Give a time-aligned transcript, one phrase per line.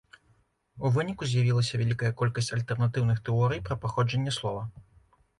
[0.87, 4.63] У выніку з'явілася вялікая колькасць альтэрнатыўных тэорый пра паходжанне слова.